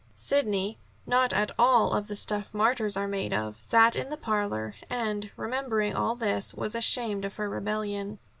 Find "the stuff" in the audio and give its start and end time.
2.07-2.55